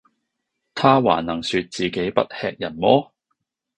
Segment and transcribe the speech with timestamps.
[0.73, 3.11] 他還能説自己不喫人麼？